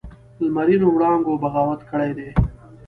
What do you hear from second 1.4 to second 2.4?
بغاوت کړی دی